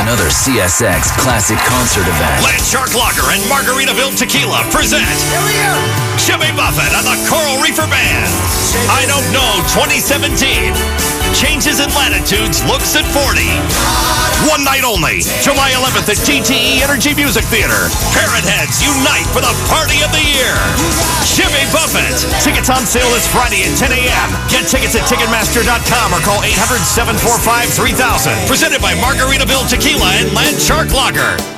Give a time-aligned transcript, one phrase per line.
[0.00, 2.38] another CSX Classic Concert event.
[2.44, 5.02] Land Shark Lager and Margaritaville Tequila present
[6.22, 8.30] Jimmy Buffett and the Coral Reefer Band.
[8.92, 10.74] I don't know 2017.
[11.34, 13.42] Changes in latitudes looks at 40.
[14.46, 17.90] One night only, July 11th at DTE Energy Music Theater.
[18.14, 20.54] Parrot Heads unite for the party of the year.
[21.78, 22.26] Buffett.
[22.42, 24.28] Tickets on sale this Friday at 10 a.m.
[24.50, 28.48] Get tickets at Ticketmaster.com or call 800 745 3000.
[28.50, 31.57] Presented by Margaritaville Tequila and Land Shark Lager.